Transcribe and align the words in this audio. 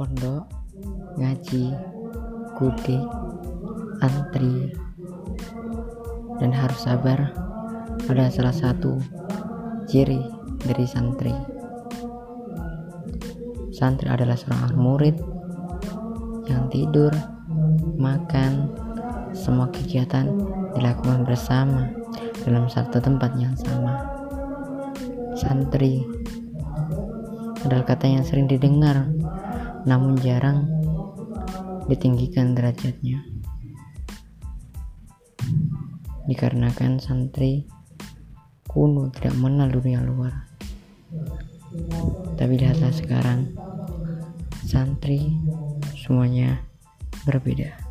pondok 0.00 0.48
ngaji 1.20 1.76
kudik 2.56 3.04
antri 4.00 4.72
dan 6.40 6.56
harus 6.56 6.88
sabar 6.88 7.28
adalah 8.08 8.32
salah 8.32 8.56
satu 8.56 8.96
ciri 9.84 10.24
dari 10.64 10.88
santri. 10.88 11.36
Santri 13.76 14.08
adalah 14.08 14.40
seorang 14.40 14.72
murid 14.72 15.20
yang 16.48 16.72
tidur 16.72 17.12
makan 18.00 18.72
semua 19.36 19.68
kegiatan 19.68 20.32
dilakukan 20.80 21.28
bersama 21.28 21.92
dalam 22.48 22.72
satu 22.72 23.04
tempat 23.04 23.36
yang 23.36 23.52
sama. 23.52 24.00
Santri 25.36 26.00
adalah 27.68 27.84
kata 27.84 28.08
yang 28.08 28.24
sering 28.24 28.48
didengar 28.48 29.04
namun 29.84 30.16
jarang 30.20 30.68
ditinggikan 31.88 32.56
derajatnya. 32.56 33.24
Dikarenakan 36.30 37.02
santri 37.02 37.66
kuno 38.70 39.10
tidak 39.10 39.34
mengenal 39.36 39.68
dunia 39.72 40.00
luar. 40.00 40.46
Tapi 42.38 42.54
lihatlah 42.54 42.94
sekarang 42.94 43.52
santri 44.64 45.34
semuanya 45.98 46.62
berbeda 47.26 47.89